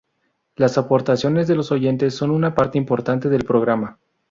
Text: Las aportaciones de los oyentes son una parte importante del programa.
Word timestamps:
Las 0.55 0.79
aportaciones 0.79 1.47
de 1.47 1.53
los 1.53 1.71
oyentes 1.71 2.15
son 2.15 2.31
una 2.31 2.55
parte 2.55 2.79
importante 2.79 3.29
del 3.29 3.43
programa. 3.43 3.99